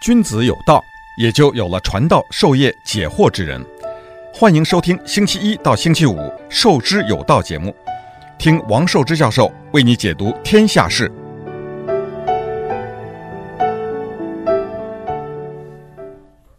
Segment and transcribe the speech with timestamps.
[0.00, 0.80] 君子有道，
[1.16, 3.60] 也就有了传道授业解惑之人。
[4.32, 6.14] 欢迎收听星期一到星期五
[6.48, 7.74] 《授之有道》节目，
[8.38, 11.10] 听王寿之教授为你解读天下事。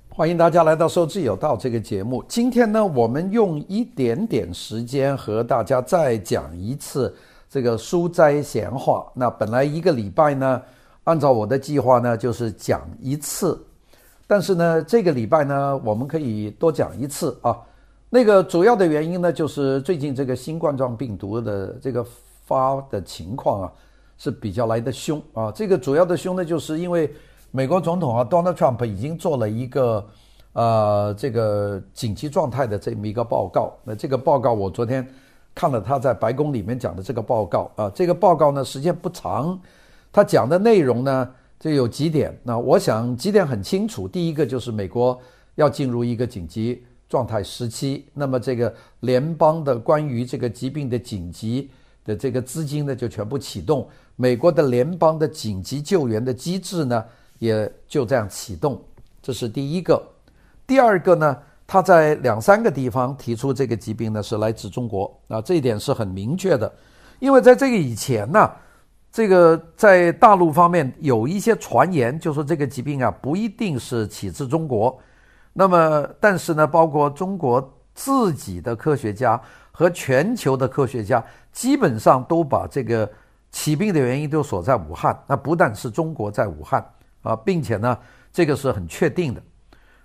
[0.09, 2.21] 欢迎大家来到《授之有道》这个节目。
[2.27, 7.15] 今天呢，我们用一点点时间和大家再讲一次
[7.49, 9.09] 这个书斋闲话。
[9.15, 10.61] 那本来一个礼拜呢，
[11.03, 13.59] 按照我的计划呢，就是讲一次。
[14.27, 17.57] 但是呢，这个礼拜呢，我们可以多讲一次啊。
[18.09, 22.05] 那个主要的原因呢，就是最近这个新冠状病毒的这个
[22.45, 23.71] 发的情况啊，
[24.17, 25.51] 是比较来得凶啊。
[25.51, 27.11] 这个主要的凶呢，就是因为。
[27.51, 30.05] 美国总统啊，Donald Trump 已经做了一个，
[30.53, 33.73] 呃，这个紧急状态的这么一个报告。
[33.83, 35.03] 那这个报告我昨天
[35.55, 39.59] 看了他在白宫里面讲的这个报告啊，这个报告呢时间不长，
[40.11, 42.37] 他讲的内容呢就有几点。
[42.43, 45.19] 那我想几点很清楚，第一个就是美国
[45.55, 51.69] 要进入一个紧急状态时期，那么这个联邦的关于这个疾病的紧急
[52.05, 57.03] 的这个资金呢就全部启动，美国的联邦的紧急救援的机制呢。
[57.39, 58.83] 也就这样启动，
[59.21, 60.05] 这是第一个。
[60.67, 66.69] 第二个呢，他在两三个地方提出这个疾病呢是来自中国啊，这一点是很明确的。
[67.17, 68.51] 因为在这个以前呢，
[69.11, 74.97] 这个在大陆方面有一些传言，就说这个疾病啊不一定是起自中国。
[75.53, 79.39] 那么，但是呢，包括中国自己的科学家
[79.71, 83.09] 和全球的科学家，基本上都把这个
[83.51, 85.17] 起病的原因都锁在武汉。
[85.27, 86.83] 那不但是中国在武汉。
[87.21, 87.97] 啊，并且呢，
[88.31, 89.43] 这个是很确定的。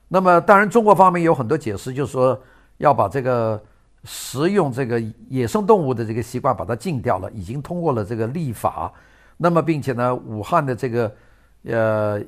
[0.09, 2.37] 那么，当然，中国方面有很多解释，就是说
[2.79, 3.63] 要把这个
[4.05, 8.93] 食用这个野生动物的这个习惯把它禁掉了，已经通过了这个立法。
[9.37, 11.17] 那么，并且呢，武汉的这个
[11.65, 12.23] 呃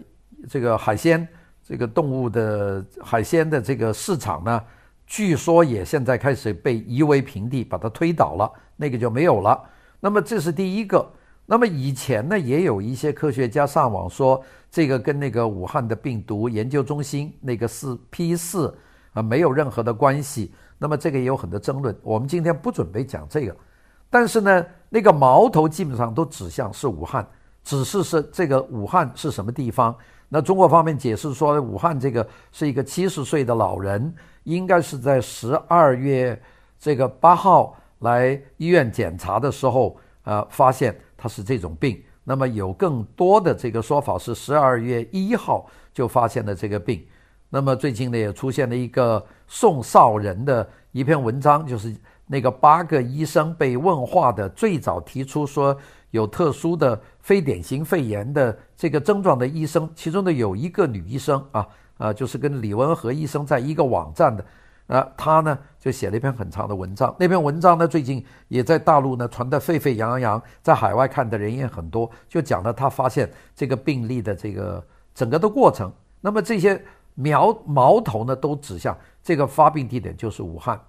[0.48, 1.26] 这个海鲜
[1.62, 4.62] 这个动物的海鲜的这个市场呢，
[5.06, 9.62] 据说也现在开始被夷为平地，把它推倒了，那个就没有了。
[10.00, 11.06] 那么，这是第一个。
[11.48, 18.76] 那么以前呢，也有一些科学家上网说，这个跟那个武汉的病毒研究中心那个四 P 四
[19.12, 20.52] 啊没有任何的关系。
[20.78, 21.96] 那么这个也有很多争论。
[22.02, 23.56] 我们今天不准备讲这个，
[24.10, 27.26] 但是呢，那个矛头基本上都指向是武汉，
[27.64, 29.94] 只是是这个武汉是什么地方？
[30.28, 36.40] 那中国方面解释说，武汉这个是一个七十岁的老人，应该是在十二月
[36.78, 40.96] 这个八号来医院检查的时候，呃，发现。
[41.18, 47.02] 他是这种病，那么有更多的这个说法是十二月一号就发现了这个病，
[47.48, 51.94] 那么最近呢也出现了一个宋少仁的一篇文章，就是
[52.26, 55.76] 那个八个医生被问话的最早提出说
[56.10, 61.66] 有特殊的非典型肺炎的这个症状的医生，其中的有一个女医生啊，
[61.98, 64.44] 啊就是跟李文和医生在一个网站的。
[64.88, 74.80] 啊，他呢就写了一篇很长的文章，那篇文章呢最近也在大陆呢传得沸沸扬扬，在海外看的人也很多，就讲了他发现这个病例的这个
[75.12, 75.92] 整个的过程。
[76.20, 76.80] 那么这些
[77.16, 80.80] 苗矛头呢都指向这个发病地点就是武汉。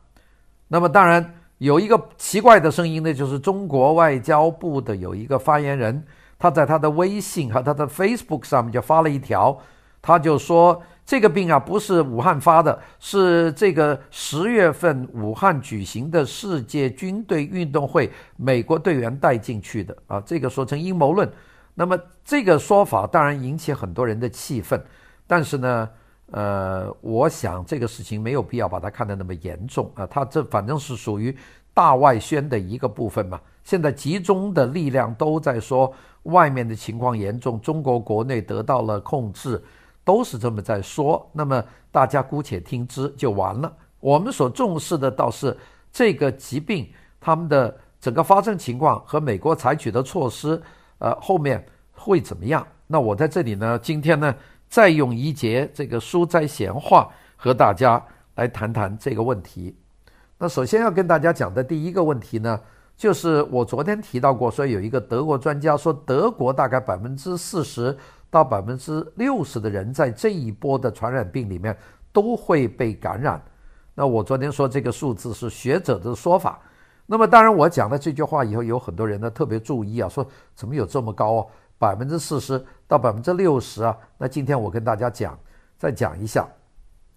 [0.68, 6.06] 那么当然有一个奇怪的声音呢，就是中国外交部的有一个发言人，
[6.38, 9.58] 他在他的微信和他的 Facebook 上面就发了一条，
[10.04, 10.80] 他就说。
[11.08, 20.22] 这个病啊，不是武汉发的，是这个十月份武汉举行的世界军队运动会，美国队员带进去的啊。
[20.26, 21.32] 这个说成阴谋论，
[21.76, 24.84] 那么这个说法当然引起很多人的气愤，
[25.26, 25.90] 但是呢，
[26.32, 30.06] 呃，我想这个事情没有必要把它看得那么严重啊。
[30.08, 31.36] 它这反正是属于
[31.74, 33.40] 大外宣的一个部分嘛。
[33.64, 35.94] 现在集中的力量都在说
[36.24, 39.62] 外面的情况严重，中国国内得到了控制。
[40.04, 41.62] 都是这么在说，那么
[41.92, 43.70] 大家姑且听之就完了。
[44.00, 45.54] 我们所重视的倒是
[45.92, 46.88] 这个疾病，
[47.20, 50.62] 他们的整个发生情况和美国采取的措施，
[51.00, 51.62] 呃，后面
[51.92, 52.66] 会怎么样？
[52.88, 54.34] 那我在这里呢，今天呢，
[54.70, 58.04] 再用一节这个书斋闲话和大家
[58.36, 59.76] 来谈谈这个问题。
[60.38, 62.60] 那首先要跟大家讲的第一个问题呢，
[62.96, 67.98] 就是我昨天提到过，说有一个德国专家说，德国大概百分之四十。
[68.30, 71.76] 到百分之六十的人在这一波的传染病里面
[72.12, 73.42] 都会被感染。
[73.96, 76.60] 那我昨天说这个数字是学者的说法。
[77.06, 81.46] 那么当然我讲了这句话以后，有很多人呢特别注意啊，说怎么有这么高啊？
[81.80, 83.98] 百分之四十到百分之六十啊？
[84.18, 85.38] 那今天我跟大家讲，
[85.78, 86.48] 再讲一下。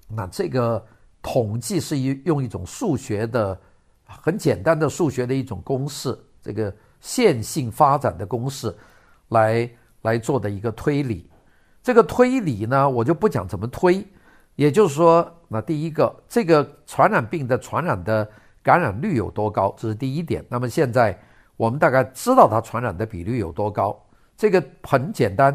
[0.08, 0.84] 那这个
[1.22, 3.58] 统计是一用一种数学的
[4.04, 8.76] 很简单的数学的一种公式，这个线性发展的公式
[9.28, 9.70] 来。
[10.02, 11.30] 来做的一个推理，
[11.82, 14.02] 这个推理呢，我就不讲怎么推。
[14.56, 18.26] 也就是说，那第一个，这个传染病的传染的
[18.62, 20.42] 感染率有多高，这是第一点。
[20.48, 21.14] 那么现在
[21.58, 23.94] 我们大概知道它传染的比率有多高，
[24.40, 25.54] 这个很简单，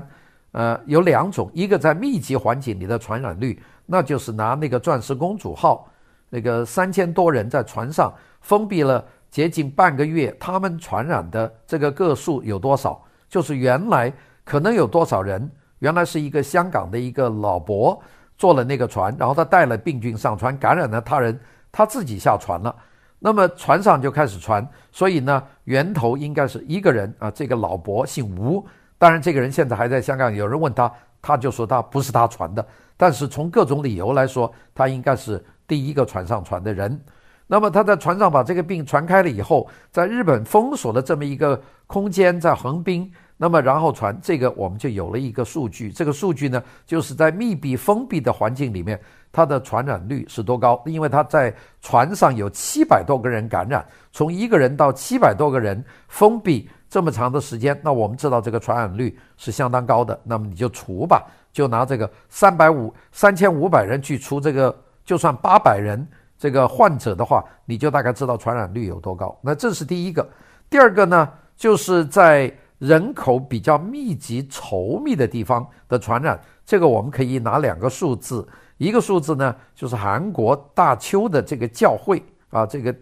[0.51, 5.89] 呃，有两种，一个在密集环境里的传染率，那就是拿那个钻石公主号
[6.29, 13.03] 那个三千多人在船上封闭了接近半个月，他们传染的这个个数有多少？
[13.27, 15.49] 就是原来可能有多少人，
[15.79, 17.99] 原来是一个香港的一个老伯。
[18.37, 21.39] 坐了那个船，然后他带了病菌上船，感染了他人，
[21.71, 22.75] 他自己下船了。
[23.19, 28.63] 那么船上就开始传，所以呢，源头应该是一个人啊，这个老伯姓吴，
[28.97, 30.33] 当然这个人现在还在香港。
[30.33, 30.91] 有人问他，
[31.21, 32.65] 他就说他不是他传的，
[32.95, 36.99] 但是从各种理由来说，他应该是第一个船上传的人。
[37.47, 43.11] 那么他在船上把这个病传开了以后，在日本封锁了这么一个空间，在横滨。
[43.37, 45.91] 那么，然后传这个，我们就有了一个数据。
[45.91, 48.97] 这个数据呢，就是在密闭封闭的环境里面，
[49.35, 50.81] 它的传染率是多高？
[50.85, 60.17] 因为它在船上有七百多个人感染，从一个人到七百多个人封闭这么长的时间，那我们知道这个传染率是相当高的。
[60.23, 64.73] 那么你就除吧，就拿这个三百五三千五百人去除这个，
[65.03, 66.07] 就算八百人
[66.37, 69.37] 这个患者的话，你就大概知道传染率有多高。
[69.41, 70.25] 那这是第一个。
[70.69, 78.45] 第二个呢，就是在人口比较密集、稠密的地方的传染，这个我们可以拿两个数字，
[78.77, 82.93] 一个数字呢就是韩国大邱的这个教会啊，这个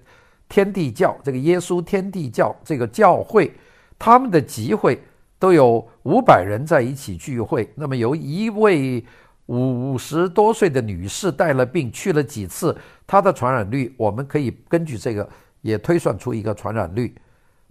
[0.47, 3.51] 天地教，这个耶稣天地教这个教会，
[3.97, 5.01] 他们的集会
[5.39, 7.71] 都有五百人在一起聚会。
[7.75, 9.03] 那么由一位
[9.47, 12.77] 五十多岁的女士带了病去了几次，
[13.07, 15.27] 她的传染率我们可以根据这个
[15.61, 17.13] 也推算出一个传染率。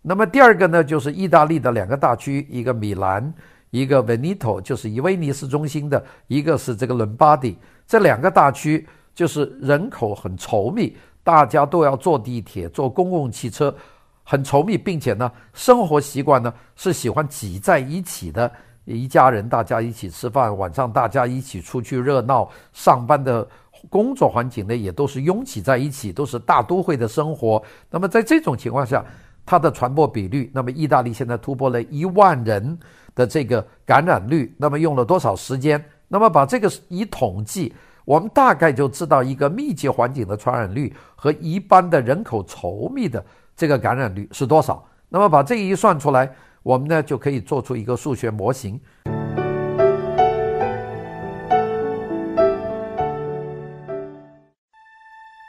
[0.02, 3.32] 那么第二个呢，就是意大利的两个大区，一个米兰，
[3.72, 13.74] 一个维尼托，就是以威尼斯中心的，一个是这个伦巴第，这两个大区就是人口很稠密，大家都要坐地铁、坐公共汽车，
[14.22, 18.52] 很稠密，并且呢，生活习惯呢是喜欢挤在一起的，
[18.84, 23.48] 一家人大家一起吃饭，晚上大家一起出去热闹，上班的
[23.88, 27.62] 工作环境呢也都是拥挤在一起，都是大都会的生活。
[27.88, 29.02] 那么在这种情况下，
[29.46, 32.78] 它的传播比率，那么意大利现在突破了一万人
[33.14, 35.82] 的这个感染率，那么用了多少时间？
[36.08, 37.72] 那么把这个一统计，
[38.04, 43.24] 我们大概就知道一个密集环境的传染率和一般的人口稠密的
[43.56, 44.86] 这个感染率是多少。
[45.08, 46.30] 那么把这一算出来，
[46.62, 48.80] 我们呢就可以做出一个数学模型。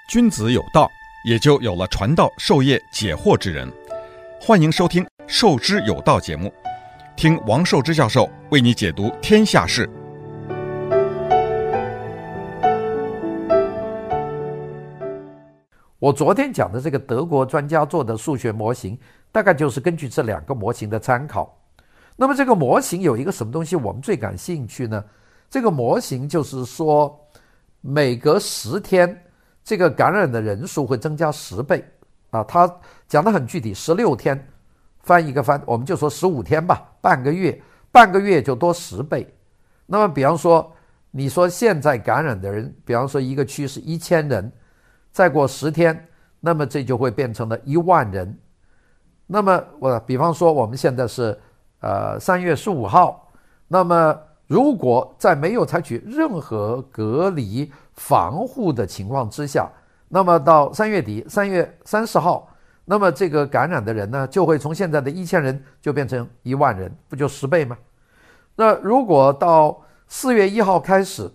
[0.09, 0.87] 君子有道，
[1.25, 3.67] 也就有了传道授业解惑之人。
[4.39, 6.53] 欢迎收听《授之有道》节目，
[7.15, 9.89] 听王寿之教授为你解读天下事。
[15.99, 18.97] 我昨天讲的这个德国专家做的数学模型，
[19.31, 21.57] 大概就是根据这两个模型的参考。
[22.15, 25.03] 那么这个模型有一个什么东西我们最感兴趣呢？
[25.49, 27.17] 这个模型就是说，
[27.79, 29.23] 每隔十天，
[29.63, 31.83] 这个感染的人数会增加十倍。
[32.31, 32.69] 啊，他
[33.07, 34.35] 讲的很具体，十六天
[35.03, 37.61] 翻一个番，我们就说十五天吧，半个月，
[37.91, 39.31] 半个月就多十倍。
[39.85, 40.71] 那么，比方说，
[41.11, 44.51] 你说现在感染的人，比方说一个区是一千人，
[45.11, 46.07] 再过十天，
[46.39, 48.37] 那么这就会变成了一万人。
[49.27, 51.39] 那么我比方说我们现在是
[51.81, 53.31] 呃三月十五号，
[53.67, 59.69] 那么如果在没有采取任何隔离防护的情况之下。
[60.09, 62.47] 那么到三月底，三月三十号，
[62.85, 67.77] 那么这个感染的人呢，就会从现在的一千人就变成一万人，不就十倍吗？
[68.55, 71.31] 那如果到四月一号开始，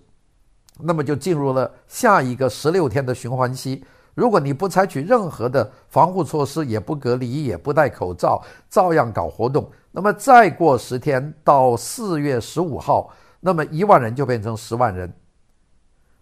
[0.78, 3.82] 那么就进入了下一个十六天的循环期。
[4.14, 15.10] 如果你不采取任何的防护措施，也不隔离，也不戴口罩，照样搞活动，那么再过十天到四月十五号，那么一万人就变成十万人，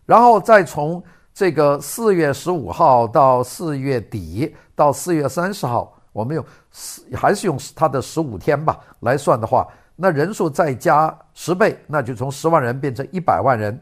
[0.05, 1.03] 然后再从。
[1.37, 13.79] 这个四月十五号到四月底到四月三十号，我们用四还是用它的十五天吧来算的话，那人数再加十倍，那就从十万人变成一百万人。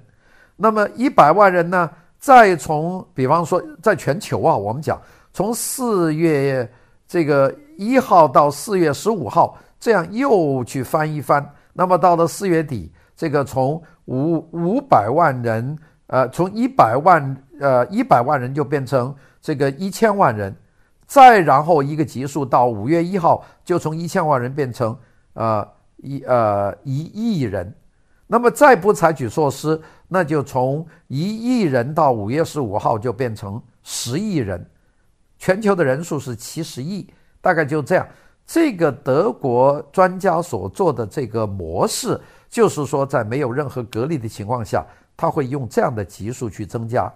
[0.56, 5.00] 那么一百万人呢，再从比方说在全球啊，我们讲
[5.32, 6.68] 从四月
[7.06, 15.78] 这个一号到四月十五号，这样又去翻一翻，那么到了四月底，这个从五五百万人。
[16.08, 20.54] 呃，从一百万呃一百万人就变成这个一千万人，
[21.06, 24.96] 再然后一个级数到五月一号就从一千万人变成
[25.34, 25.66] 呃
[25.98, 27.74] 一呃一亿人，
[28.26, 34.64] 那么再不采取措施，那就从一亿人到五月十五号就变成十亿人，
[35.38, 37.08] 全球的人数是七十亿，
[37.40, 38.06] 大概就这样。
[38.46, 42.20] 这个德国专家所做的这个模式，
[42.50, 44.84] 就是说在没有任何隔离的情况下，
[45.16, 47.10] 他会用这样的级数去增加。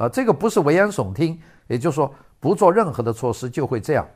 [0.00, 4.08] 啊，这个不是危言耸听，也就是说不做任何的措施就会这样。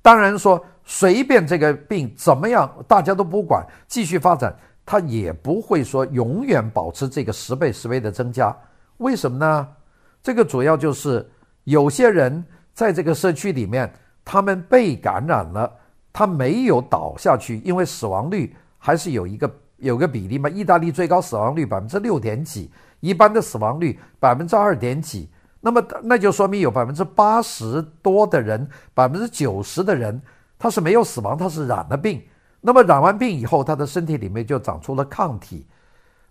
[0.00, 4.54] 当然说随便这个病怎么样，大家都不管，继续发展。
[4.86, 8.54] 它也不会说永远保持这个十倍十倍的增加，
[8.98, 9.66] 为什么呢？
[10.22, 11.28] 这个主要就是
[11.64, 13.92] 有些人在这个社区里面，
[14.24, 15.72] 他们被感染了，
[16.12, 20.48] 他没有倒下去，因为死亡率还是有一个有个比例嘛。
[20.50, 22.70] 意大利最高死亡率百分之六点几，
[23.04, 25.28] 一般的死亡率百分之二点几，
[25.60, 30.20] 那么那就说明有百分之八十多的人，百分之九十的人
[30.58, 32.22] 他是没有死亡，他是染了病。
[32.60, 35.66] 那么染完病以后，他的身体里面就长出了抗体。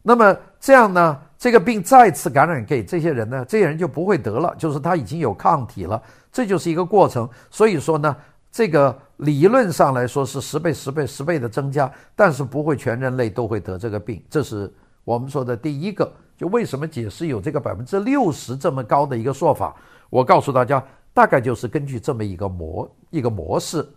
[0.01, 6.01] 那么这样呢，这个病再次感染给这些人呢，这些人就不会得了，就是他已经有抗体了。
[6.32, 7.30] 这就是一个过程。
[7.51, 8.15] 所以说呢，
[8.51, 14.22] 这个理论上来说是十倍、十倍、十倍的增加，但是不会全人类都会得这个病。
[14.30, 16.12] 这是我们说的第一个。
[16.38, 19.75] 就为什么解释有这个百分之六十这么高的一个说法？
[20.10, 23.88] 我告诉大家，大概就是根据这么一个模一个模式。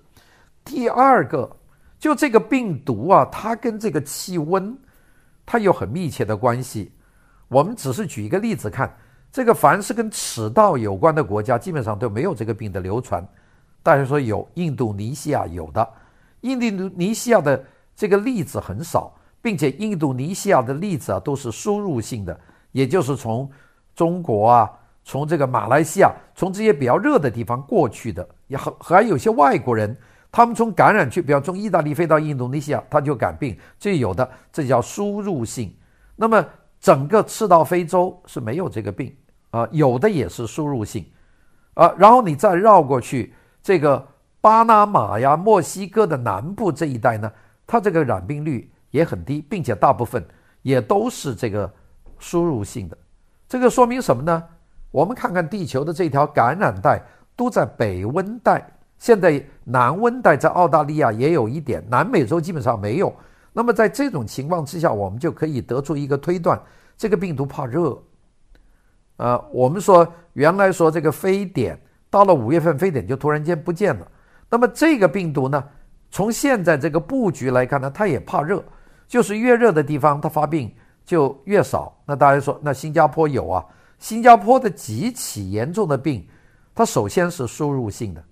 [0.64, 1.50] 第二个。
[1.99, 4.76] 就这个病毒啊，它跟这个气温，
[5.47, 6.93] 它有很密切的关系。
[7.49, 8.95] 我们只是举一个例子看，
[9.33, 13.26] 这个凡是跟赤道有关的国家，基本上都没有这个病的流传。
[13.83, 15.88] 大家说有，印度尼西亚有的，
[16.43, 17.64] 印度尼西亚的
[17.97, 19.15] 这个例子很少，
[19.47, 22.37] 并且印度尼西亚的例子啊都是输入性的，
[22.73, 23.49] 也就是从
[23.95, 24.69] 中国啊，
[25.05, 29.97] 从这个马来西亚，从这些比较热的地方过去的，也还还有些外国人。
[30.33, 35.73] 他们从感染区，比方从意大利飞到印度尼西亚，他就感病，这有的，这叫输入性。
[36.17, 36.45] 那么
[36.81, 39.15] 整个赤道非洲是没有这个病
[39.50, 41.07] 啊，有的也是输入性
[41.75, 41.95] 啊。
[41.97, 44.05] 然后你再绕过去，这个
[44.41, 47.31] 巴拿马呀、墨西哥的南部这一带呢，
[47.65, 50.25] 它这个染病率也很低，并且大部分
[50.62, 51.73] 也都是这个
[52.19, 52.97] 输入性的。
[53.49, 54.43] 这个说明什么呢？
[54.90, 57.02] 我们看看地球的这条感染带
[57.35, 58.66] 都在北温带。
[58.99, 63.14] 现在南温带在澳大利亚也有一点，南美洲基本上没有。
[63.52, 66.59] 那么在这种情况之下，我们就可以得出一个推断：
[66.97, 68.02] 这个病毒怕热。
[69.19, 71.78] 呃，我们说原来说这个非典
[72.09, 74.07] 到了五月份，非典就突然间不见了。
[74.49, 75.62] 那么这个病毒呢，
[76.11, 78.64] 从现在这个布局来看呢，它也怕热，
[79.09, 81.97] 就是越热的地方它发病就越少。
[82.05, 83.65] 那大家说，那新加坡有啊？
[83.99, 86.27] 新加坡的几起严重的病，
[86.75, 88.23] 它首先是输入性的。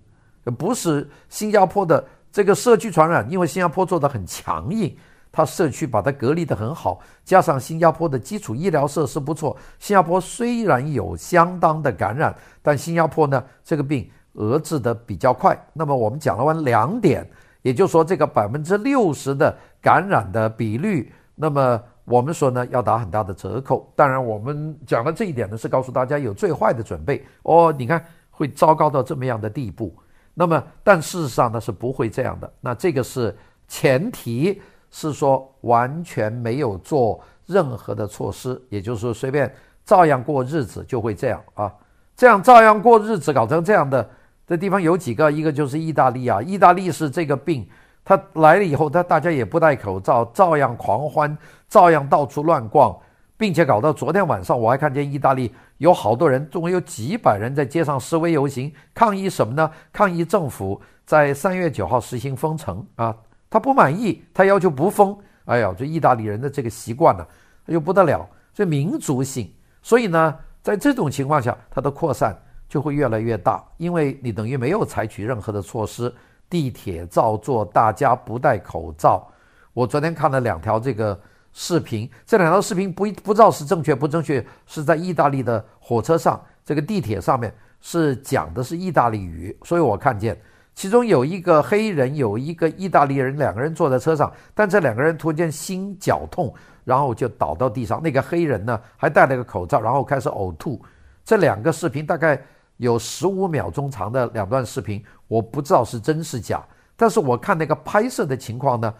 [0.51, 4.95] 不是新加坡的这个社区传染，因为新加坡做得很强硬，
[5.31, 9.57] 它社区把它隔离得很好，加上新加坡的基础医疗设施不错。
[9.79, 15.59] 新加坡虽然有相当的感染，但新加坡呢，这个病遏制得比较快。
[15.73, 17.27] 那么我们讲了完两点，
[17.65, 23.91] 也就是说这个百分之六十的感染的比率，那么我们说呢要打很大的折扣。
[23.95, 27.73] 当然我们讲了这一点呢，是告诉大家有最坏的准备哦。
[27.75, 29.91] 你看会糟糕到这么样的地步。
[30.35, 32.53] 那么，但事实上呢是不会这样的。
[32.61, 33.35] 那这个是
[33.67, 39.51] 前提，是说完全没有做任何的措施，也就是说随便
[39.83, 41.73] 照样过日子就会这样啊。
[42.15, 44.07] 这样照样过日子搞成这样的
[44.47, 45.31] 这地方有几个？
[45.31, 47.67] 一个就是意大利啊，意大利是这个病，
[48.03, 51.37] 它来了以后，它大家也不戴口罩，照样狂欢，
[51.67, 52.95] 照样到处乱逛。
[53.37, 59.69] 并且搞到昨天晚上，我还看见意大利有好多人，总共有几百人在街上示威游行，抗议什么呢？
[59.91, 63.13] 抗议政府在三月九号实行封城啊！
[63.49, 65.17] 他不满意，他要求不封。
[65.43, 67.27] 哎呀，这意大利人的这个习惯呢，
[67.65, 69.51] 又不得了，这民族性。
[69.81, 72.33] 所以呢，在这种情况下，它的扩散
[72.67, 76.13] 就会越来越大，因为你等于没有采取任何的措施，
[76.49, 79.27] 地铁照做，大家不戴口罩。
[79.73, 81.19] 我昨天看了两条这个。
[81.57, 90.37] 视频，这两条视频不不知道是正确不正确，是在意大利的火车上，这个地铁上面是讲的是意大利语，所以我看见
[90.73, 96.53] 其中有一个黑人，有一个意大利人，两个人坐在车上，但这两个人突然间心绞痛，
[96.83, 98.03] 然后就倒到地上。
[98.03, 100.83] 那个黑人呢还戴了个口罩，然后开始呕吐。
[101.25, 102.39] 这两个视频大概
[102.77, 106.63] 有十五秒钟长的两段视频，我不知道是真是假，
[106.95, 108.93] 但是我看那个拍摄的情况呢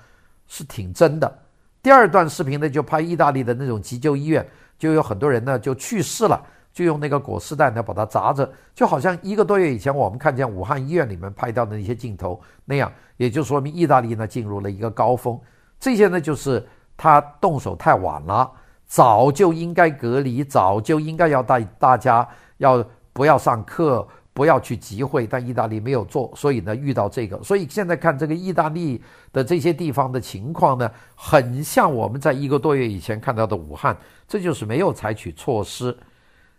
[0.47, 1.39] 是挺真的。
[1.83, 4.43] 第二段视频呢，就拍意大利的那种急救医院，
[4.79, 15.39] 就有很多人呢就去世了，就用那个裹尸袋呢把它扎着，就好像一个多月以前我们看见武汉医院里面拍到的那些镜头那样，也就说明意大利呢进入了一个高峰。
[15.79, 16.65] 这些呢就是
[16.97, 18.51] 他动手太晚了，
[18.85, 22.27] 早就应该隔离，早就应该要带大家
[22.57, 29.01] 要不要上课，不要去集会，但意大利没有做，所以呢遇到这个，所以现在看这个意大利
[29.31, 35.97] 的这些地方的情况呢，很像我们在一个多月以前看到的武汉，这就是没有采取措施。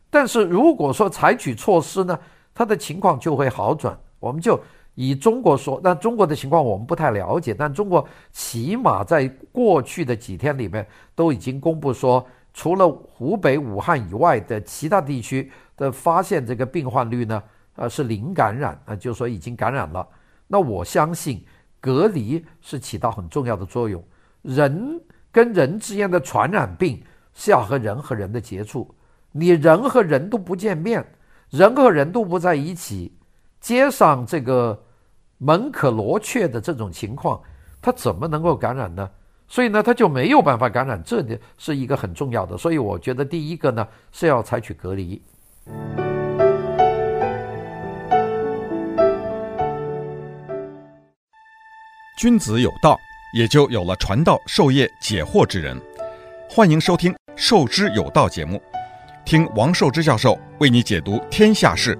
[0.08, 2.18] 但是如果说采取措施呢，
[2.54, 3.96] 它的情况就会好转。
[4.18, 4.58] 我们就
[4.96, 10.84] 以中国说，那中国的情况我们不太了解，但中国起码在过去的几天里面
[11.14, 17.42] 都已经公布说，除了湖北武汉以外的其他地区的发现这个病患率呢，
[17.74, 20.04] 呃是零感染啊，就是说已经感染了。
[20.46, 21.44] 那我相信
[21.78, 24.02] 隔离是起到很重要的作用。
[24.40, 25.00] 人
[25.30, 27.02] 跟人之间的传染病
[27.34, 28.92] 是要和人和人的接触。
[29.32, 31.04] 你人和人都不见面，
[31.50, 33.12] 人和人都不在一起，
[33.60, 34.82] 街上这个
[35.38, 37.40] 门可罗雀的这种情况，
[37.82, 39.10] 他怎么能够感染呢？
[39.46, 42.56] 所以呢，他就没有办法感染，这里是一个很重要的。
[42.56, 45.22] 所以我觉得第一个呢是要采取隔离。
[52.18, 52.98] 君子有道，
[53.36, 55.78] 也就有了传道授业解惑之人。
[56.48, 58.60] 欢迎收听《授之有道》节目。
[59.26, 61.98] 听王寿之教授为你解读天下事。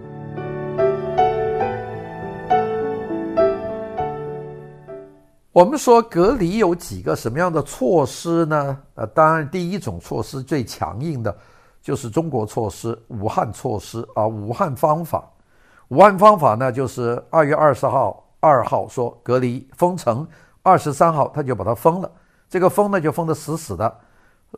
[5.57, 8.79] 我们说隔离有几个什么样的措施呢？
[8.95, 11.35] 呃，当然第一种措施最强硬的，
[11.81, 15.27] 就是中国措施，武汉措施啊，武汉方法。
[15.89, 20.29] 武汉方法呢，就是二月二十号二号说隔离封城，
[20.63, 22.13] 二十三号他就把它封了。
[22.51, 23.99] 这个封呢，就封得死死的。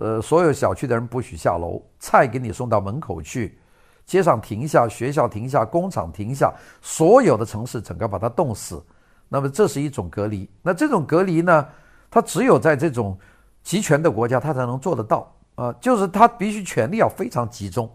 [0.01, 3.57] 呃，所有小区的人不许下楼，菜给你送到门口去，
[4.05, 6.53] 街上停下，学校停下，工厂停下，
[6.83, 8.83] 所有的城市整个把它冻死。
[9.29, 10.49] 那么这是一种隔离。
[10.63, 11.67] 那这种隔离呢，
[12.11, 13.19] 它只有在这种
[13.63, 17.91] 集权的国家，它才能做得到啊、就是它必须权力要非常集中。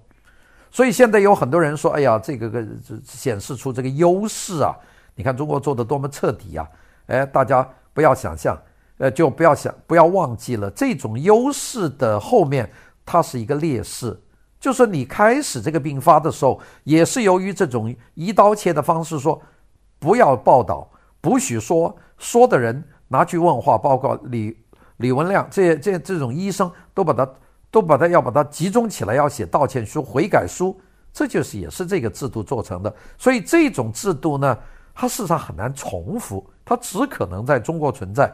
[0.69, 2.65] 所以现在有很多人说，哎呀，这个个
[3.03, 4.75] 显示出这个优势啊，
[5.15, 6.67] 你看中国做得多么彻底啊！
[7.07, 8.57] 哎，大家不要想象。
[8.99, 12.71] 呃，就不要想，不要忘记了，这种优势的后面，
[13.03, 14.17] 它是一个劣势。
[14.59, 19.41] 就是你开始这个病发的时候，也是由于这种一刀切的方式说，
[19.97, 20.87] 不要报道，
[21.23, 24.57] 不许说，说的人拿去问话，包括李
[24.97, 27.33] 李文亮这这这种医生，都把他
[27.71, 30.77] 都把他要把他集中起来，要写道歉书、悔改书，
[31.13, 32.93] 这就是也是这个制度做成的。
[33.17, 34.57] 所以这种制度呢，
[34.93, 38.29] 它事实上很难重复，它只可能在中国存在。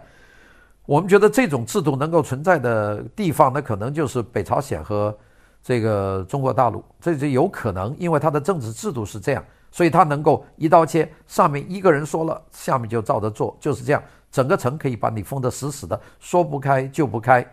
[0.87, 5.15] 我们觉得这种制度能够存在的地方，那可能就是北朝鲜和
[5.61, 17.45] 这个中国大陆，这就有可能，因为它的政治制度是这样，所以他能够一刀切，上面一个人说了，下面就照着做，就是这样，整个城可以把你封得死死的，说不开就不开。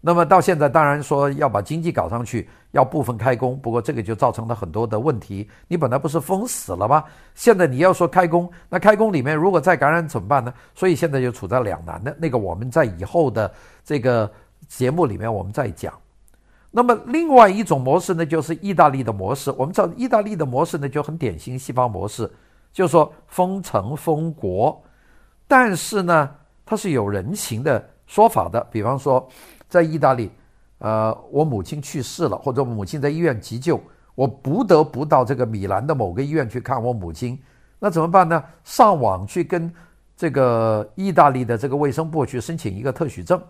[0.00, 5.50] 那么到现在，当然说要把经济搞上去，要部分开工，不过这个就造成了很多的问题。
[5.66, 7.02] 你本来不是封死了吗？
[7.34, 10.54] 现在你要说开工，那开工里面如果再感染怎么办呢？
[10.76, 12.16] 所以现在就处在两难的。
[12.20, 13.52] 那个我们在以后的
[13.84, 14.30] 这个
[14.68, 15.92] 节目里面我们再讲。
[16.76, 19.50] 那么另外一种模式呢，就是意大利的模式。
[19.52, 22.30] 我们知道意大利的模式呢，就很典型西方模式，
[22.70, 24.78] 就是说封城封国，
[25.48, 26.30] 但是呢，
[26.66, 29.26] 它是有人情的说法的，比方说。
[29.68, 30.30] 在意大利，
[30.78, 33.80] 呃，我母亲去世了，或者母亲在医院急救，
[34.14, 37.36] 我不得不到这个米兰的某个医院去看我母亲，
[37.80, 38.40] 那怎么办呢？
[38.62, 39.70] 上网去跟
[40.16, 43.42] 这个意大利的这个卫生部去申请一个特许证，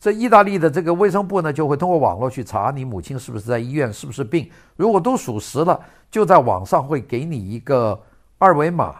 [0.00, 5.78] 这意大利的这个卫生部呢，就会通过网络去查你母亲是不是在医院，是不是病，如果都属实了，
[6.10, 8.00] 就在网上会给你一个
[8.38, 8.96] 二维码，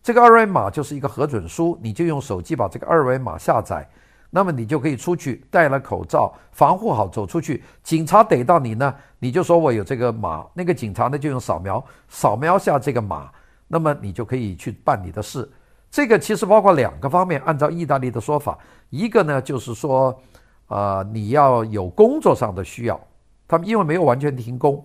[0.00, 3.84] 这个二维码就是一个核准书，你就用手机把这个二维码下载。
[4.30, 7.62] 那么你就可以出去，戴了口罩，防护好走出去。
[7.82, 13.28] 警察逮到你呢，你就说我有这个码，那个警察呢就用扫描，扫描下这个码，
[13.66, 15.48] 那么你就可以去办你的事。
[15.90, 18.58] 这个其实包括两个方面，按照意大利的说法，
[18.90, 20.20] 一个呢就是说，
[20.66, 23.00] 啊、你要有工作上的需要，
[23.46, 24.84] 他们因为没有完全停工，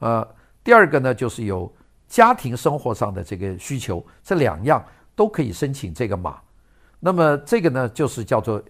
[0.00, 0.26] 呃，
[0.64, 1.72] 第二个呢就是有
[2.08, 6.38] 家庭生活上的这个需求，这两样都可以申请这个码。
[6.98, 8.62] 那么这个呢就是叫做。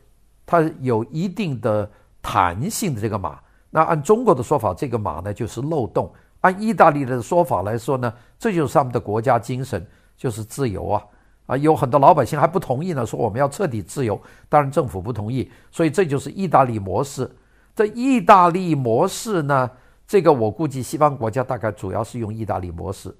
[0.46, 1.88] 它有一定的
[2.20, 3.38] 弹性的这个码，
[3.70, 6.10] 那按中国的说法，这个码呢就是漏洞；
[6.40, 9.86] 按意大利的说法来说呢，这就是他们的国家精神，
[10.16, 11.04] 就是自由啊！
[11.50, 17.28] 啊，有很多老百姓还不同意呢，说我们要彻底自由，当然政府不同意，所以这就是意大利模式。
[17.74, 19.68] 这意大利模式呢，
[20.06, 23.12] 这个我估计西方国家大概主要是用意大利模式。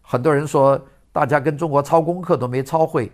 [0.00, 0.80] 很多人说
[1.12, 3.12] 大家跟中国抄功课都没抄会，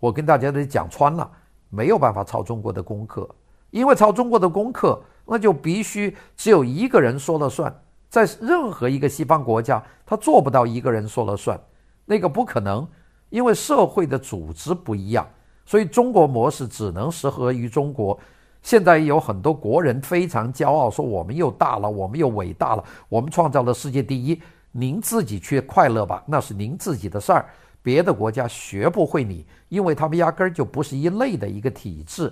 [0.00, 1.30] 我跟大家都讲穿了。
[1.68, 3.28] 没有办法抄中国的功课，
[3.70, 7.74] 因为抄中国的功课，那就必须只有一个人说了算。
[8.08, 11.60] 在任何一个西方国家，他做不到一个人说了算，
[12.06, 12.86] 那个不可能，
[13.32, 15.26] 因为社会的组织不一样，
[15.64, 18.16] 所以中国模式只能适合于中国。
[18.62, 24.40] 现在有很多国人非常骄傲，说我们又大了，我们又伟大了，我们创造了世界第一。
[24.70, 27.46] 您自己去快乐吧，那是您自己的事儿。
[27.82, 32.30] 别的国家学不会你，因为他们压根儿就不是一类的一个体制。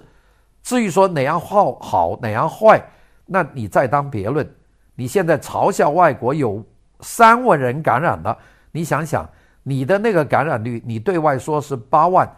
[0.62, 2.78] 至于说哪样好好，哪样坏，
[3.24, 4.46] 那你再当别论。
[4.94, 6.62] 你现在嘲笑外国有
[7.00, 8.36] 三万人感染了，
[8.70, 9.26] 你想想
[9.62, 12.30] 你的那个感染率，你对外说是八万，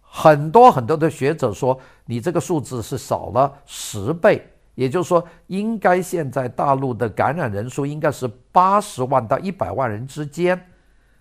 [0.00, 10.60] 很多很多的学者说你这个数字是少了十倍，也就是说，应该现在大陆的感染人数应该是八十万到一百万人之间，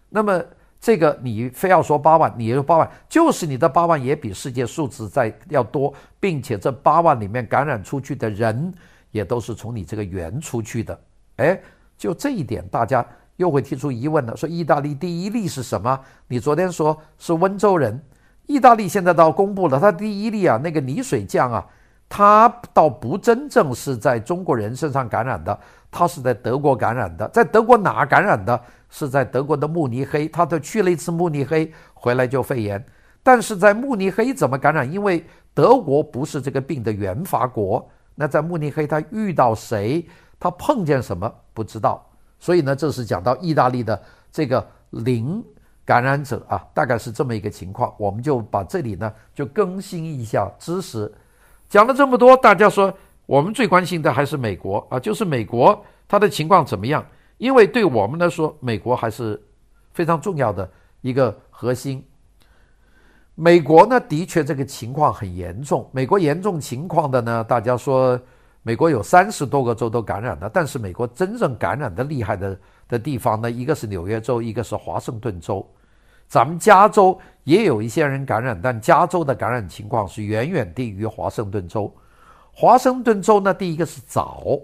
[0.09, 0.43] 那么。
[0.79, 8.71] 这个你非要说八万，你也就八万，就是你的八万也比世界数字在要多，并且这八万里面感染出去的人
[9.09, 10.99] 也都是从你这个源出去的，
[11.37, 11.59] 哎，
[11.97, 13.03] 就这一点，大家
[13.37, 15.99] 又会提出疑问了，说意大利第一例是什么？
[16.27, 17.99] 你昨天说是温州人，
[18.45, 21.65] 意大利现在倒公布了，他第一例啊，那个泥水匠啊，
[22.09, 25.57] 他倒不真正是在中国人身上感染的，
[25.89, 28.59] 他是在德国感染的，在德国哪感染的？
[28.89, 32.83] 是在德国的慕尼黑，他都去了一次慕尼黑，回来就肺炎。
[33.21, 34.89] 但是在慕尼黑怎么感染？
[34.89, 40.07] 因为德国不是这个病的原发国，那在慕尼黑他遇到谁，
[40.39, 42.01] 他碰见什么不知道。
[42.39, 45.43] 所以呢，这是讲到意大利的这个零
[45.85, 47.93] 感染者啊，大概是这么一个情况。
[47.97, 51.11] 我们就把这里呢就更新一下知识。
[51.69, 52.93] 讲了这么多，大家说
[53.25, 57.05] 我们最关心的还是美国啊，就是美国它的情况怎么样？
[57.37, 59.41] 因为对我们来说，美国还是
[59.93, 60.69] 非常重要的
[61.01, 62.03] 一个核心。
[63.35, 65.87] 美国呢，的确这个情况很严重。
[65.91, 68.19] 美国严重情况的呢，大家说，
[68.67, 75.65] 美国有三十多个州都感染了，但是美国真正感染的厉害的的地方呢，一个是纽约州，一个是华盛顿州。
[76.27, 81.89] 咱们加州也有一些人感染，但加州的感染情况是远远低于华盛顿州。
[82.51, 84.59] 华盛顿州呢，第一个是早。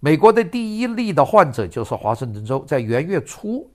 [0.00, 3.70] 美国的第一例的患者就是华盛顿州，在元月初，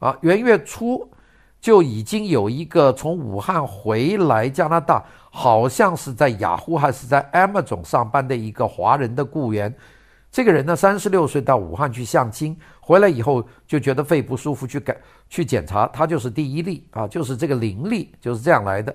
[0.00, 1.08] 啊，元月初
[1.60, 9.74] 就已经有一个从武汉回来加拿大，好像是在雅虎还是在 Amazon 上班的一个华人的雇员。
[10.30, 14.96] 这个人呢，三十六岁，到武汉去相亲，回来以后就觉得肺不舒服，去改
[15.28, 18.94] 去检查，他就是第一例啊，就是这个零例，就是这样来的。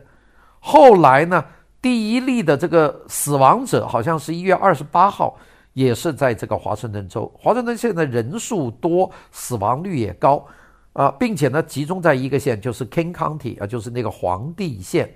[0.59, 1.43] 后来呢，
[1.81, 5.37] 第一例的这个死亡者好像是一月二十八号。
[5.73, 10.45] 也是在这个华盛顿州，华盛顿现在人数多，死亡率也高，
[10.93, 15.13] 啊，并且呢集中在一个县，就是 King County 啊，就是那个皇帝县，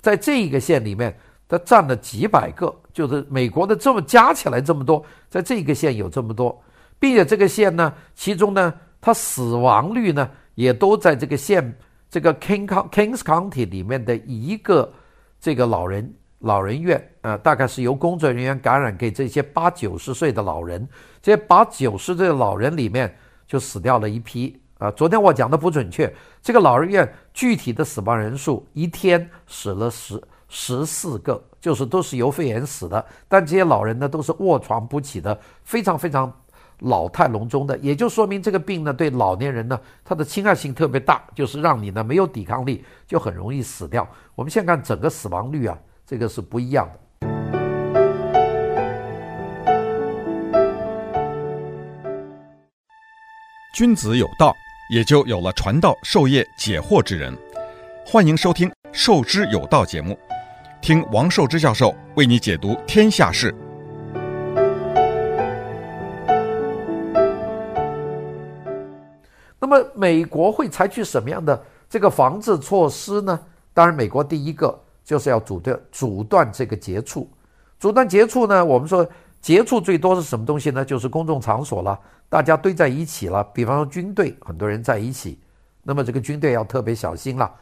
[0.00, 1.16] 在这一个县里面，
[1.48, 6.62] 它占了几百个，就是美国的这么加起来这么多，在这个县有这么多，
[6.98, 11.76] 并且这个县呢，其中呢，它死亡率呢也都在这个县
[12.10, 14.92] 这个 King Kings County 里面的一个
[15.40, 16.14] 这个老人。
[16.40, 20.88] 老人院，呃，大概是由工作人员感染给这些八九十岁的老人，
[21.20, 23.12] 这些八九十岁的老人里面
[23.44, 24.90] 就死掉了一批啊。
[24.92, 26.12] 昨天我讲的不准确，
[26.42, 33.04] 这个老人院具体的死亡人数一天死了十十四个，就是都是由肺炎死的。
[33.28, 36.32] 但这些老人呢，都是卧床不起的，非常非常
[36.78, 44.08] 老态龙钟的，也就说明这个病呢，对老年人呢，它的侵害性特别大，就是让你呢没有抵抗力，就很容易死掉。
[44.34, 45.76] 我们现在看整个死亡率啊。
[46.10, 46.98] 这个是不一样的。
[53.74, 54.54] 君子有道，
[54.88, 57.36] 也就有了传道授业解惑之人。
[58.06, 60.18] 欢迎收听《授之有道》节目，
[60.80, 63.54] 听王寿之教授为你解读天下事。
[69.60, 73.38] 那么，美国会采取什么样的这个防治措施呢？
[73.74, 74.78] 当然，美国第一个。
[75.04, 77.26] 就是要阻断阻断这个接触，
[77.80, 78.62] 阻断接触呢？
[78.62, 79.08] 我们说
[79.40, 80.84] 接触最多是什么东西呢？
[80.84, 83.42] 就是公众场所了，大家堆在一起了。
[83.54, 85.38] 比方说军队，很多人在一起，
[85.82, 87.52] 那么这个军队要特别小心了。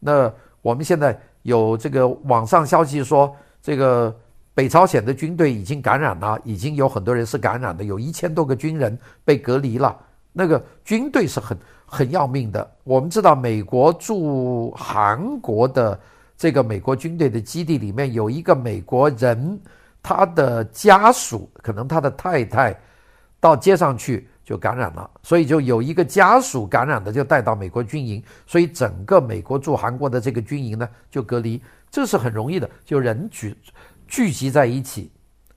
[0.00, 0.32] 那
[0.62, 4.14] 我们现在有这个网上消息说，这个
[4.54, 9.96] 北朝鲜的军队已经感染了，已经有很多人是感染的，有一千多个军人被隔离了。
[10.32, 11.56] 那个军队是很
[11.86, 12.70] 很要命的。
[12.84, 15.98] 我们知道美国驻韩国的。
[16.36, 19.58] 这个美国军队的基地里面有一个美国人，
[20.02, 22.76] 他的家属可能他的太太
[23.44, 33.54] 到街上去就感染了，所以就有一个家属感染的就带到美国军营，所以整个美国驻韩国的这个军营呢就隔离，这是很容易的，就人聚
[34.08, 35.12] 聚集在一起，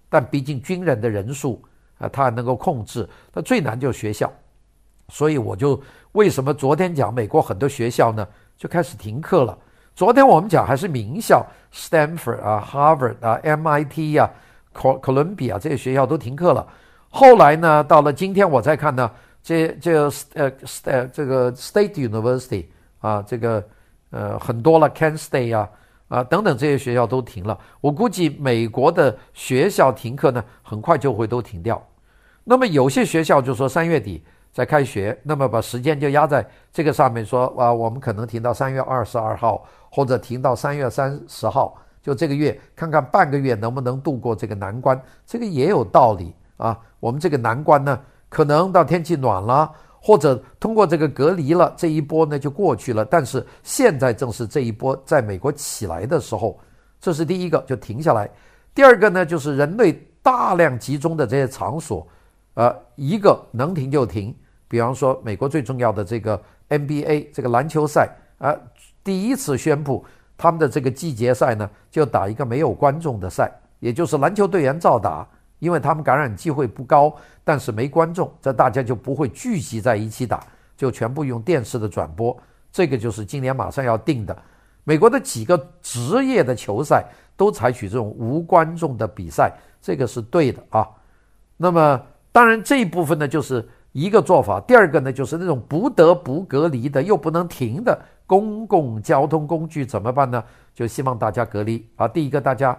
[0.10, 1.64] 但毕竟军人的人数
[1.98, 3.08] 啊，他能够控制。
[3.34, 4.30] 那最难就是学校，
[5.08, 9.58] 所以我就为什么昨天讲美国很多学校呢就开始停课了。
[9.96, 11.42] 昨天我们讲还是名校
[11.74, 14.30] ，Stanford 啊、Harvard 啊、MIT 啊、
[14.74, 16.68] 哥哥伦比亚这些学校都停课了。
[17.10, 19.10] 后来呢，到了今天我再看呢，
[19.42, 20.52] 这这呃
[20.84, 22.66] 呃这个 State University
[23.00, 23.64] 啊，这个
[24.12, 25.70] 呃很多了，Kent State 啊
[26.10, 27.58] 啊等等这些学校都停了。
[27.82, 31.82] 我估计美国的学校停课呢，很快就会都停掉。
[32.44, 46.34] 那么有些学校就说三月底再开学，那么把时间就压在这个上面说，说啊，我们可能停到三月二十二号，或者停到三月三十号，就这个月看看半个月能不能度过这个难关，这个也有道理。
[46.58, 53.06] 啊，我们这个难关呢，可能到天气暖了，或者通过这个隔离了，这一波呢就过去了。
[53.06, 56.60] 但是现在正是这一波在美国起来的时候，
[57.00, 58.30] 这是第一个就停下来。
[58.74, 62.08] 第二个呢，就是人类大量集中的这些场所，
[62.56, 64.36] 呃，一个能停就停。
[64.68, 68.54] 比方说，美国最重要的这个 NBA 这个篮球赛啊，
[69.04, 70.04] 第一次宣布
[70.38, 75.28] 他们的这个季节赛呢，就打一个没有观众的赛，也就是篮球队员照打。
[75.60, 80.44] 因为他们感染机会不高，但是没观众，这大家就不会聚集在一起打，
[80.76, 82.38] 就全部用电视的转播。
[82.72, 84.38] 这个就是今年马上要定的。
[84.84, 87.04] 美国的几个职业的球赛
[87.36, 90.88] 都采取这种无观众的比赛，这个是对的啊。
[91.58, 92.00] 那么
[92.32, 94.60] 当然这一部分呢，就是一个做法。
[94.62, 100.44] 第二个呢，就是那种不得不隔离的又不能停的公共交通工具怎么办呢？
[100.76, 102.08] 就希望大家隔离啊。
[102.08, 102.78] 第一个，大家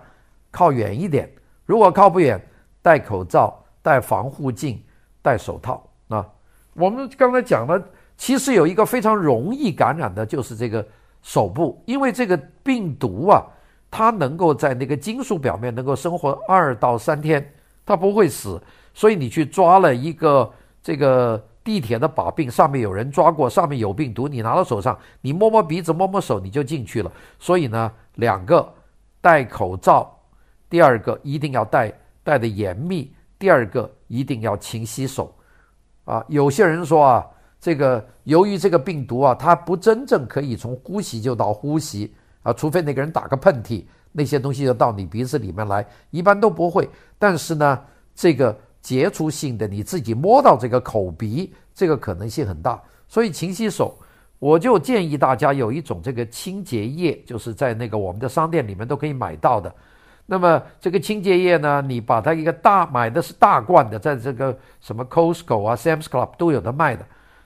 [0.52, 1.28] 靠远一点，
[1.66, 2.40] 如果靠不远。
[2.88, 4.82] 戴口罩、戴防护镜、
[5.20, 6.26] 戴手套啊！
[6.72, 7.78] 我们刚才讲了，
[8.16, 10.82] 其实有一个非常容易感染的，就是这个
[11.20, 13.44] 手部，因为这个病毒啊，
[13.90, 17.46] 它能够在那个金属表面能够生活二到三天，
[17.84, 18.58] 它不会死。
[18.94, 20.50] 所以你去抓了一个
[20.82, 27.12] 这个地铁的把柄，上面有人抓过，上面有病毒，你拿到手上，你摸摸鼻子、摸摸手，你就进去了。
[27.38, 28.66] 所以呢，两个
[29.20, 30.10] 戴口罩，
[30.70, 31.92] 第二个一定要戴。
[32.28, 35.34] 戴的严密，第二个一定要勤洗手，
[36.04, 37.26] 啊，有些人说啊，
[37.58, 46.86] 这个由于这个病毒啊，它不真正可以从呼吸就到呼吸啊，除非那个人打个喷嚏，那些东西就到你鼻子里面来，一般都不会。
[47.18, 47.82] 但是呢，
[48.14, 53.98] 这个接触性的你自己摸到这个口鼻，这个可能性很大，所以勤洗手。
[54.38, 59.74] 我就建议大家有一种这个清洁液，就是在那个我们的商店里面都可以买到的。
[60.30, 67.02] 那么这个清洁液呢，你把它一个大买的是大罐的，在这个什么 Costco 啊、Sam's Club 都有的卖的。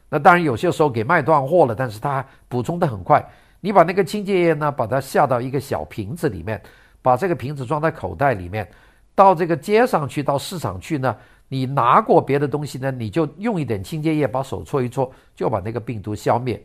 [0.08, 3.24] 那当然有些时候给卖断货了，但是它补充的很快。
[3.60, 6.60] 你把那个清洁液呢，把它下到一个小瓶子里面，
[7.00, 8.68] 把这个瓶子装在口袋里面，
[9.14, 11.16] 到这个街上去，到市场去呢，
[11.46, 16.60] 你拿过别的东西呢，你就用一点清洁液把手搓一搓，就把那个病毒消灭。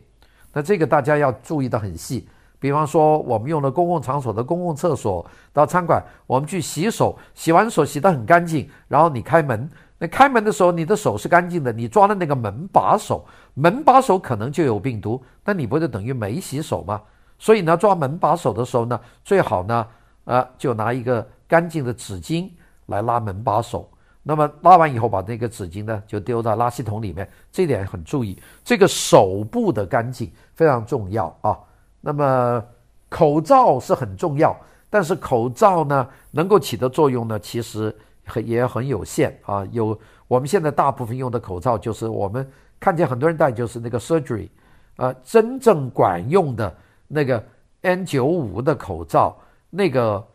[0.52, 2.28] 那这个大家要注意的很细。
[2.60, 9.68] 比方说，我们用了公共场所的公共厕所，到餐馆，我们去洗手，洗完手洗得很干净，然后你开门，
[9.98, 17.00] 那开门的时候你的手是干净的，你抓的那个门把手，门把手可能就有病毒，那你不就等于没洗手吗？
[17.38, 19.86] 所以呢，抓门把手的时候呢，最好呢，
[20.24, 22.50] 呃，就拿一个干净的纸巾
[22.86, 23.88] 来拉门把手，
[24.24, 31.56] 那么拉完以后，把那个纸巾呢就丢到垃圾桶里面，这点很注意，这个手部的干净非常重要啊。
[32.00, 32.64] 那么
[33.08, 34.56] 口罩是很重要，
[34.88, 39.66] 但是口罩呢，能够起的作用呢，其实很也很有限啊。
[39.72, 44.48] 有我们现在大部分用的口罩，就是我们看见很多人戴，就是那个 surgery，
[44.96, 46.76] 啊，真正管用的
[47.08, 47.44] 那个
[47.82, 49.36] N95 的口罩，
[49.70, 50.28] 那个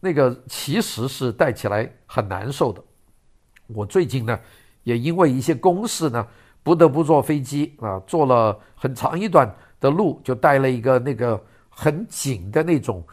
[0.00, 2.82] 那个其实是戴起来很难受的。
[3.68, 4.38] 我最近呢，
[4.82, 6.26] 也因为一些公事呢，
[6.62, 9.50] 不得不坐飞机啊，坐了很长一段。
[9.82, 13.04] 的路就戴了一个那个很紧的那种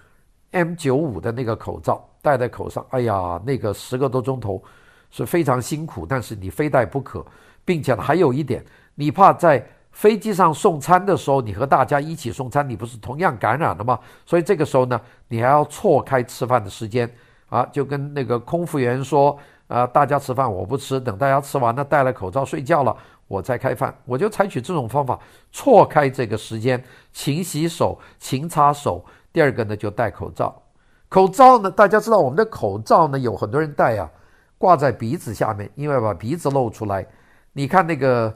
[0.51, 4.63] M95 的那个口罩，戴在口上，哎呀，那个十个多钟头
[5.09, 7.25] 是非常辛苦，但是你非戴不可，
[7.65, 13.99] 并且还有一点，你怕在飞机上送餐的时候，你和大家一起送餐，你不是同样感染了吗？
[14.23, 17.09] 所以这个时候呢，你还要错开吃饭的时间
[17.49, 19.35] 啊，就跟那个空服员说，
[19.67, 22.95] 啊，大家吃饭我不吃，等大家吃完了戴了口罩睡觉了。
[23.29, 25.17] 我在开饭，我就采取这种方法
[25.51, 29.05] 错开这个时间，勤洗手，勤擦手。
[29.31, 30.61] 第二个呢，就戴口罩。
[31.07, 34.09] 口罩呢，大家知道我们的口罩呢，有很多人戴啊，
[34.57, 37.05] 挂在鼻子下面，因为把鼻子露出来。
[37.53, 38.35] 你看那个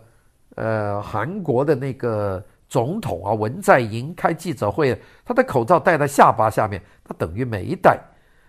[0.55, 7.99] 呃，韩国的那个总统啊，文在寅开记者会，他的口罩戴在下巴下面，他等于没戴。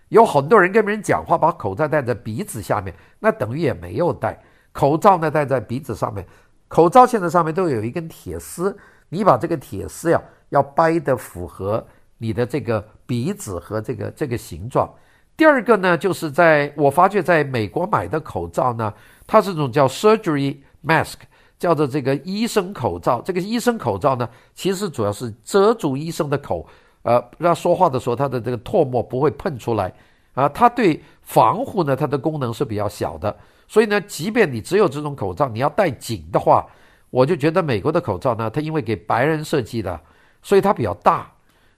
[0.09, 4.39] 有很多人跟别人讲话，把口罩戴在鼻子下面，那等于也没有戴。
[4.75, 6.25] 口罩呢戴在鼻子上面，
[6.67, 11.81] 口罩现在上面都有一根铁丝，你把这个铁丝呀要掰得符合
[12.17, 14.93] 你的这个鼻子和这个这个形状。
[15.37, 18.93] 第二个呢，就是在我发觉在美国买的口罩呢，
[19.25, 21.19] 它是这种叫 surgery mask，
[21.57, 23.21] 叫做这个医生口罩。
[23.21, 26.67] 这个医生口罩呢，其实主要是遮住医生的口，
[27.03, 29.93] 呃，让说话的时候他的这个唾沫不会喷出来
[30.33, 30.49] 啊。
[30.49, 33.33] 它对防护呢，它的功能是比较小的。
[33.67, 36.65] 所以呢，即便你只有这种口罩，你要戴紧的话，
[37.09, 39.99] 我就觉得美国的口罩呢，它因为给白人设计的，
[40.41, 41.31] 所以它比较大。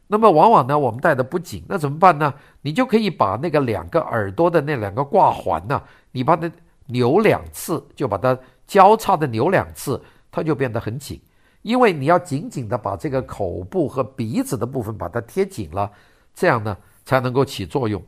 [0.08, 2.34] 那么往往呢，我们戴的不紧，那怎么办呢？
[2.62, 6.50] 你就可以把那个两个耳朵的那两个挂环呢，你把它
[6.86, 11.22] 扭两次，就把它交叉的扭两次，它就变得很紧。
[11.62, 15.92] 因为你要紧紧的把这个口部和鼻子的部分把它贴紧了，
[16.34, 18.02] 这样呢才能够起作用。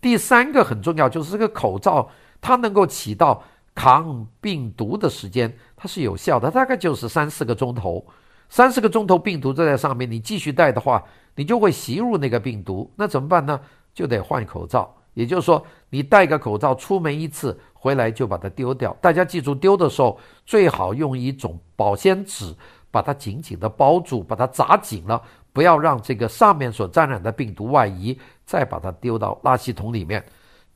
[0.00, 2.08] 第三个很重要，就是这个口罩
[2.42, 3.42] 它能够起到
[3.74, 8.04] 抗病毒的时间，它是有效的，大概就是三四个钟头。
[8.50, 11.02] 三四个钟头病毒就在上面，你继续戴的话，
[11.34, 12.92] 你就会吸入那个病毒。
[12.96, 13.58] 那怎么办呢？
[13.94, 14.94] 就得换口罩。
[15.14, 18.94] 也就是说，你戴个口罩出门一次，回来就把它丢掉。
[19.00, 22.54] 大家记住，丢的时候最好用一种保鲜纸
[22.90, 30.22] 把它紧紧地包住，把它扎紧了，不要让这个上面所沾染的病毒外移，再把它丢到垃圾桶里面。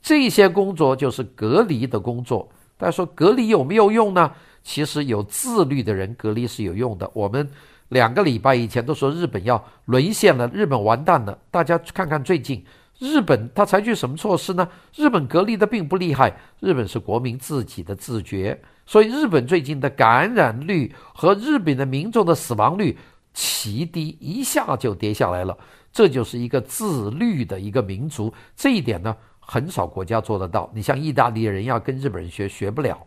[0.03, 2.49] 这些工作就是隔离的工作。
[2.77, 4.31] 大家说隔离有没有用呢？
[4.63, 7.11] 其实有自律的人隔离是有用的。
[7.15, 7.49] 我们
[7.89, 11.39] 两个礼拜以前都说日本要沦陷了，日本完蛋了。
[11.51, 12.65] 大家看看最近
[12.99, 14.69] 日本他采取什么措施呢？
[14.95, 18.61] 日本隔离的并不厉害，日本是国民自己的自觉。
[18.85, 22.97] 所以日本最近的感染率和日本的民众的死亡率
[23.35, 25.57] 奇低，一下就跌下来了。
[25.93, 30.69] 这就是一个自律的一个民族，这一点呢很少国家做得到。
[30.75, 32.99] 你像意大利人要跟日本人学，学不了。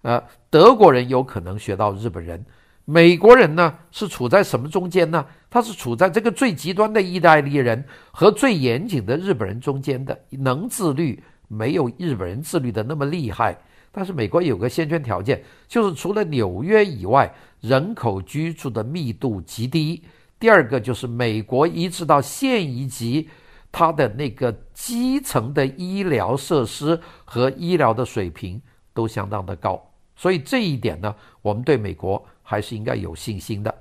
[0.00, 2.44] 呃，德国人有可能学到日本人，
[2.84, 5.24] 美国人呢是处在什么中间呢？
[5.48, 13.56] 他是处在这个最极端的意大利人和最严谨的日本人中间的，能自律，没有日本人自律的那么厉害。
[13.92, 20.02] 但是美国有个先决条件，就是除了纽约以外，人口居住的密度极低。
[20.40, 23.28] 第二个就是美国一直到县一级，
[23.72, 28.60] 它的那个基层的医疗设施和医疗的水平
[28.92, 29.82] 都相当的高。
[30.14, 33.74] 所以这一点呢，我们对美国还是应该有信心的。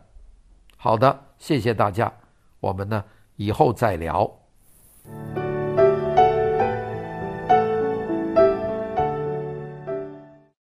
[0.77, 2.11] 好的，谢谢大家，
[2.59, 3.03] 我们呢
[3.35, 4.31] 以后再聊。